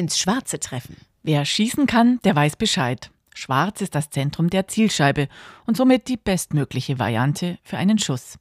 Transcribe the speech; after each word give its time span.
ins 0.00 0.18
Schwarze 0.18 0.58
treffen. 0.58 0.96
Wer 1.22 1.44
schießen 1.44 1.86
kann, 1.86 2.18
der 2.24 2.34
weiß 2.34 2.56
Bescheid. 2.56 3.10
Schwarz 3.34 3.80
ist 3.80 3.94
das 3.94 4.10
Zentrum 4.10 4.50
der 4.50 4.66
Zielscheibe 4.66 5.28
und 5.66 5.76
somit 5.76 6.08
die 6.08 6.16
bestmögliche 6.16 6.98
Variante 6.98 7.58
für 7.62 7.78
einen 7.78 7.98
Schuss. 7.98 8.38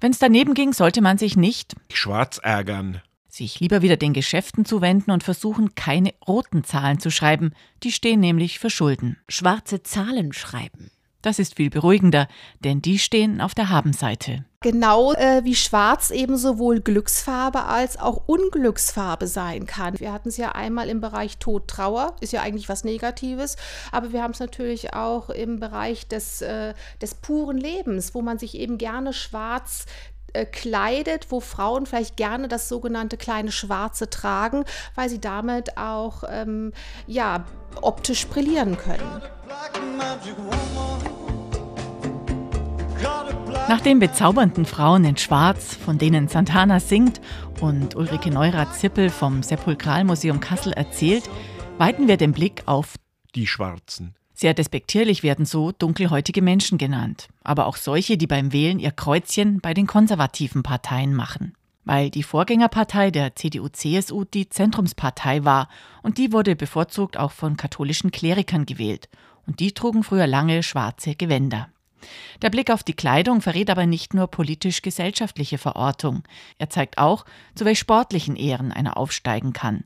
Wenn 0.00 0.12
es 0.12 0.18
daneben 0.18 0.54
ging, 0.54 0.72
sollte 0.72 1.00
man 1.00 1.18
sich 1.18 1.36
nicht 1.36 1.74
schwarz 1.92 2.38
ärgern. 2.38 3.02
Sich 3.26 3.60
lieber 3.60 3.82
wieder 3.82 3.96
den 3.96 4.12
Geschäften 4.12 4.64
zuwenden 4.64 5.10
und 5.10 5.22
versuchen, 5.22 5.74
keine 5.74 6.14
roten 6.26 6.64
Zahlen 6.64 7.00
zu 7.00 7.10
schreiben. 7.10 7.52
Die 7.82 7.92
stehen 7.92 8.20
nämlich 8.20 8.58
für 8.58 8.70
Schulden. 8.70 9.18
Schwarze 9.28 9.82
Zahlen 9.82 10.32
schreiben. 10.32 10.90
Das 11.22 11.38
ist 11.38 11.56
viel 11.56 11.70
beruhigender, 11.70 12.28
denn 12.60 12.80
die 12.80 12.98
stehen 12.98 13.40
auf 13.40 13.54
der 13.54 13.70
Habenseite. 13.70 14.44
Genau 14.60 15.12
äh, 15.12 15.44
wie 15.44 15.54
Schwarz 15.54 16.10
eben 16.10 16.36
sowohl 16.36 16.80
Glücksfarbe 16.80 17.66
als 17.66 17.96
auch 17.96 18.22
Unglücksfarbe 18.26 19.28
sein 19.28 19.66
kann. 19.66 20.00
Wir 20.00 20.12
hatten 20.12 20.30
es 20.30 20.36
ja 20.36 20.50
einmal 20.50 20.88
im 20.88 21.00
Bereich 21.00 21.38
Tod, 21.38 21.68
Trauer, 21.68 22.16
ist 22.20 22.32
ja 22.32 22.42
eigentlich 22.42 22.68
was 22.68 22.82
Negatives, 22.82 23.54
aber 23.92 24.12
wir 24.12 24.20
haben 24.20 24.32
es 24.32 24.40
natürlich 24.40 24.94
auch 24.94 25.30
im 25.30 25.60
Bereich 25.60 26.08
des, 26.08 26.42
äh, 26.42 26.74
des 27.00 27.14
puren 27.14 27.56
Lebens, 27.56 28.16
wo 28.16 28.20
man 28.20 28.40
sich 28.40 28.56
eben 28.56 28.78
gerne 28.78 29.12
schwarz 29.12 29.86
äh, 30.32 30.44
kleidet, 30.44 31.30
wo 31.30 31.38
Frauen 31.38 31.86
vielleicht 31.86 32.16
gerne 32.16 32.48
das 32.48 32.68
sogenannte 32.68 33.16
kleine 33.16 33.52
Schwarze 33.52 34.10
tragen, 34.10 34.64
weil 34.96 35.08
sie 35.08 35.20
damit 35.20 35.78
auch 35.78 36.24
ähm, 36.28 36.72
ja, 37.06 37.44
optisch 37.80 38.26
brillieren 38.26 38.76
können. 38.76 39.22
Nach 43.68 43.82
den 43.82 43.98
bezaubernden 43.98 44.64
Frauen 44.64 45.04
in 45.04 45.18
Schwarz, 45.18 45.74
von 45.74 45.98
denen 45.98 46.26
Santana 46.26 46.80
singt 46.80 47.20
und 47.60 47.96
Ulrike 47.96 48.30
Neurath-Zippel 48.30 49.10
vom 49.10 49.42
Sepulkralmuseum 49.42 50.40
Kassel 50.40 50.72
erzählt, 50.72 51.28
weiten 51.76 52.08
wir 52.08 52.16
den 52.16 52.32
Blick 52.32 52.62
auf 52.64 52.94
die 53.34 53.46
Schwarzen. 53.46 54.14
Sehr 54.32 54.54
despektierlich 54.54 55.22
werden 55.22 55.44
so 55.44 55.70
dunkelhäutige 55.72 56.40
Menschen 56.40 56.78
genannt, 56.78 57.28
aber 57.44 57.66
auch 57.66 57.76
solche, 57.76 58.16
die 58.16 58.26
beim 58.26 58.54
Wählen 58.54 58.78
ihr 58.78 58.90
Kreuzchen 58.90 59.60
bei 59.60 59.74
den 59.74 59.86
konservativen 59.86 60.62
Parteien 60.62 61.12
machen. 61.14 61.52
Weil 61.84 62.08
die 62.08 62.22
Vorgängerpartei 62.22 63.10
der 63.10 63.36
CDU-CSU 63.36 64.24
die 64.24 64.48
Zentrumspartei 64.48 65.44
war 65.44 65.68
und 66.02 66.16
die 66.16 66.32
wurde 66.32 66.56
bevorzugt 66.56 67.18
auch 67.18 67.32
von 67.32 67.58
katholischen 67.58 68.12
Klerikern 68.12 68.64
gewählt 68.64 69.10
und 69.46 69.60
die 69.60 69.72
trugen 69.72 70.04
früher 70.04 70.26
lange 70.26 70.62
schwarze 70.62 71.14
Gewänder. 71.14 71.68
Der 72.42 72.50
Blick 72.50 72.70
auf 72.70 72.82
die 72.82 72.94
Kleidung 72.94 73.40
verrät 73.40 73.70
aber 73.70 73.86
nicht 73.86 74.14
nur 74.14 74.28
politisch-gesellschaftliche 74.28 75.58
Verortung. 75.58 76.22
Er 76.58 76.70
zeigt 76.70 76.98
auch, 76.98 77.24
zu 77.54 77.64
welch 77.64 77.78
sportlichen 77.78 78.36
Ehren 78.36 78.72
einer 78.72 78.96
aufsteigen 78.96 79.52
kann. 79.52 79.84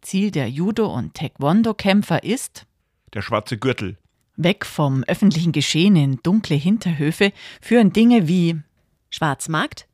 Ziel 0.00 0.30
der 0.30 0.48
Judo- 0.48 0.92
und 0.92 1.14
Taekwondo-Kämpfer 1.14 2.22
ist 2.22 2.66
der 3.14 3.22
schwarze 3.22 3.58
Gürtel. 3.58 3.96
Weg 4.36 4.66
vom 4.66 5.02
öffentlichen 5.04 5.52
Geschehen 5.52 5.96
in 5.96 6.20
dunkle 6.22 6.56
Hinterhöfe 6.56 7.32
führen 7.60 7.92
Dinge 7.92 8.28
wie 8.28 8.60
Schwarzmarkt, 9.08 9.86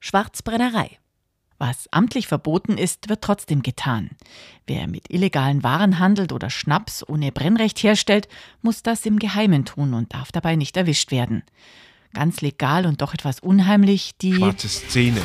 Schwarzbrennerei. 0.00 0.98
Was 1.58 1.88
amtlich 1.90 2.26
verboten 2.26 2.76
ist, 2.76 3.08
wird 3.08 3.22
trotzdem 3.22 3.62
getan. 3.62 4.10
Wer 4.66 4.86
mit 4.88 5.10
illegalen 5.10 5.62
Waren 5.62 5.98
handelt 5.98 6.32
oder 6.32 6.50
Schnaps 6.50 7.02
ohne 7.08 7.32
Brennrecht 7.32 7.82
herstellt, 7.82 8.28
muss 8.60 8.82
das 8.82 9.06
im 9.06 9.18
Geheimen 9.18 9.64
tun 9.64 9.94
und 9.94 10.12
darf 10.12 10.32
dabei 10.32 10.56
nicht 10.56 10.76
erwischt 10.76 11.10
werden. 11.10 11.44
Ganz 12.12 12.42
legal 12.42 12.84
und 12.84 13.00
doch 13.00 13.14
etwas 13.14 13.40
unheimlich 13.40 14.16
die 14.18 14.34
schwarze 14.34 14.68
Szene. 14.68 15.20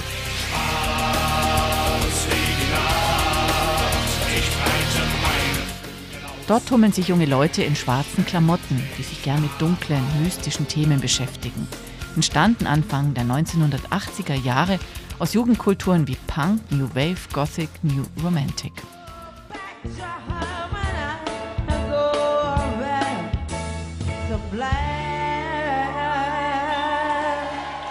Dort 6.48 6.68
tummeln 6.68 6.92
sich 6.92 7.08
junge 7.08 7.26
Leute 7.26 7.64
in 7.64 7.76
schwarzen 7.76 8.26
Klamotten, 8.26 8.82
die 8.98 9.04
sich 9.04 9.24
gern 9.24 9.42
mit 9.42 9.52
dunklen, 9.60 10.04
mystischen 10.22 10.68
Themen 10.68 11.00
beschäftigen. 11.00 11.68
Entstanden 12.16 12.68
Anfang 12.68 13.14
der 13.14 13.24
1980er 13.24 14.34
Jahre 14.34 14.78
aus 15.22 15.34
Jugendkulturen 15.34 16.08
wie 16.08 16.18
Punk, 16.26 16.60
New 16.72 16.90
Wave, 16.96 17.30
Gothic, 17.32 17.70
New 17.84 18.04
Romantic. 18.24 18.74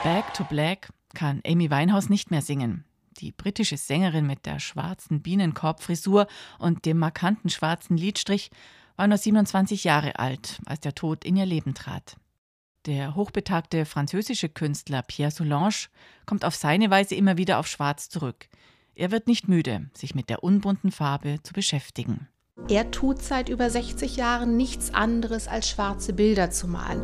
Back 0.03 0.35
to 0.35 0.43
Black 0.43 0.89
kann 1.15 1.41
Amy 1.47 1.71
Winehouse 1.71 2.09
nicht 2.09 2.33
mehr 2.33 2.43
singen. 2.43 2.85
Die 3.19 3.31
britische 3.31 3.77
Sängerin 3.77 4.27
mit 4.27 4.45
der 4.45 4.59
schwarzen 4.59 5.23
Bienenkorbfrisur 5.23 6.27
und 6.59 6.85
dem 6.85 6.99
markanten 6.99 7.49
schwarzen 7.49 7.97
Lidstrich 7.97 8.51
war 8.97 9.07
nur 9.07 9.19
27 9.19 9.85
Jahre 9.85 10.19
alt, 10.19 10.61
als 10.67 10.81
der 10.81 10.97
Tod 10.97 11.25
in 11.25 11.37
ihr 11.37 11.47
Leben 11.47 11.75
trat. 11.75 12.17
Der 12.87 13.15
hochbetagte 13.15 13.85
französische 13.85 14.49
Künstler 14.49 15.03
Pierre 15.03 15.31
Solange 15.31 15.89
kommt 16.25 16.47
auf 16.47 16.55
seine 16.55 16.91
Weise 16.91 17.15
immer 17.15 17.37
wieder 17.37 17.59
auf 17.59 17.67
Schwarz 17.67 18.09
zurück. 18.09 18.49
Er 18.95 19.11
wird 19.11 19.27
nicht 19.27 19.49
müde, 19.49 19.91
sich 19.93 20.15
mit 20.15 20.31
der 20.31 20.43
unbunten 20.43 20.91
Farbe 20.91 21.43
zu 21.43 21.53
beschäftigen. 21.53 22.29
Er 22.69 22.91
tut 22.91 23.21
seit 23.23 23.51
über 23.51 23.69
60 23.69 24.17
Jahren 24.17 24.57
nichts 24.57 24.95
anderes 24.95 25.47
als 25.47 25.69
schwarze 25.69 26.15
Bilder 26.15 26.51
zu 26.51 26.69
malen. 26.69 27.03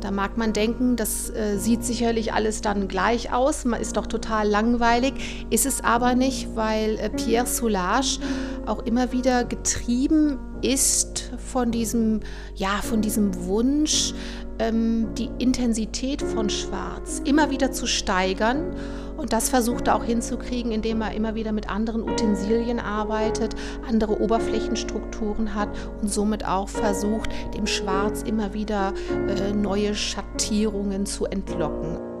Da 0.00 0.10
mag 0.10 0.36
man 0.36 0.52
denken, 0.52 0.96
das 0.96 1.30
äh, 1.30 1.56
sieht 1.56 1.82
sicherlich 1.82 2.34
alles 2.34 2.60
dann 2.60 2.88
gleich 2.88 3.32
aus, 3.32 3.64
man 3.64 3.80
ist 3.80 3.96
doch 3.96 4.06
total 4.06 4.46
langweilig, 4.46 5.46
ist 5.48 5.64
es 5.64 5.82
aber 5.82 6.14
nicht, 6.14 6.54
weil 6.54 6.98
äh, 6.98 7.08
Pierre 7.08 7.46
Soulages 7.46 8.20
auch 8.66 8.84
immer 8.84 9.12
wieder 9.12 9.44
getrieben 9.44 10.38
ist 10.60 11.32
von 11.38 11.70
diesem, 11.70 12.20
ja, 12.54 12.80
von 12.82 13.00
diesem 13.00 13.46
Wunsch, 13.46 14.12
die 14.58 15.30
Intensität 15.38 16.22
von 16.22 16.48
Schwarz 16.48 17.20
immer 17.24 17.50
wieder 17.50 17.72
zu 17.72 17.86
steigern. 17.86 18.74
Und 19.16 19.32
das 19.32 19.48
versucht 19.48 19.88
er 19.88 19.96
auch 19.96 20.04
hinzukriegen, 20.04 20.72
indem 20.72 21.00
er 21.00 21.12
immer 21.12 21.34
wieder 21.34 21.52
mit 21.52 21.70
anderen 21.70 22.02
Utensilien 22.02 22.80
arbeitet, 22.80 23.54
andere 23.88 24.20
Oberflächenstrukturen 24.20 25.54
hat 25.54 25.68
und 26.00 26.12
somit 26.12 26.44
auch 26.44 26.68
versucht, 26.68 27.30
dem 27.56 27.66
Schwarz 27.66 28.22
immer 28.22 28.54
wieder 28.54 28.92
äh, 29.28 29.52
neue 29.52 29.94
Schattierungen 29.94 31.06
zu 31.06 31.26
entlocken. 31.26 32.13